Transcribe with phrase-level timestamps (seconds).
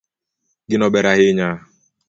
[0.69, 1.49] Gino ber ahinya